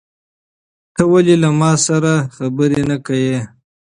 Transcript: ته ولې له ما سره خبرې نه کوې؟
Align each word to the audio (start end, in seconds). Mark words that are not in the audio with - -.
ته 0.95 1.03
ولې 1.11 1.35
له 1.43 1.49
ما 1.59 1.71
سره 1.85 2.13
خبرې 2.35 2.81
نه 2.89 2.97
کوې؟ 3.05 3.37